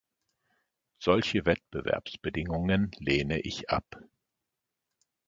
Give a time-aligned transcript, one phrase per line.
[0.97, 3.85] Solche Wettbewerbsbedingungen lehne ich ab.